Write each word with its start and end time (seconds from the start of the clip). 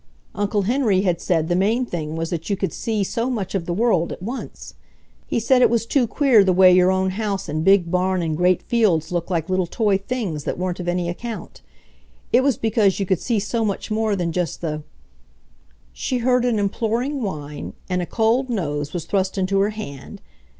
Uncle 0.33 0.63
Henry 0.63 1.01
had 1.03 1.21
said 1.21 1.47
the 1.47 1.55
main 1.55 1.85
thing 1.85 2.15
was 2.15 2.31
that 2.31 2.49
you 2.49 2.57
could 2.57 2.73
see 2.73 3.03
so 3.03 3.29
much 3.29 3.53
of 3.53 3.67
the 3.67 3.73
world 3.73 4.11
at 4.11 4.23
once. 4.23 4.73
He 5.27 5.39
said 5.39 5.61
it 5.61 5.69
was 5.69 5.85
too 5.85 6.07
queer 6.07 6.43
the 6.43 6.51
way 6.53 6.71
your 6.73 6.89
own 6.91 7.11
house 7.11 7.47
and 7.47 7.63
big 7.63 7.91
barn 7.91 8.23
and 8.23 8.35
great 8.35 8.63
fields 8.63 9.11
looked 9.11 9.29
like 9.29 9.47
little 9.47 9.67
toy 9.67 9.99
things 9.99 10.43
that 10.45 10.57
weren't 10.57 10.79
of 10.79 10.87
any 10.87 11.07
account. 11.07 11.61
It 12.33 12.41
was 12.41 12.57
because 12.57 12.99
you 12.99 13.05
could 13.05 13.19
see 13.21 13.39
so 13.39 13.63
much 13.63 13.91
more 13.91 14.15
than 14.15 14.31
just 14.31 14.61
the.... 14.61 14.81
She 15.93 16.17
heard 16.17 16.45
an 16.45 16.57
imploring 16.57 17.21
whine, 17.21 17.73
and 17.87 18.01
a 18.01 18.07
cold 18.07 18.49
nose 18.49 18.93
was 18.93 19.05
thrust 19.05 19.37
into 19.37 19.59
her 19.59 19.69
hand! 19.69 20.19